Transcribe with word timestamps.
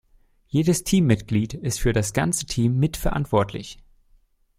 Jedes 0.47 0.83
Teammitglied 0.83 1.53
ist 1.53 1.79
für 1.79 1.93
das 1.93 2.13
ganze 2.13 2.47
Team 2.47 2.79
mitverantwortlich. 2.79 3.77